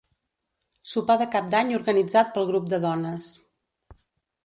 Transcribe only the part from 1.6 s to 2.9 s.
organitzat pel grup de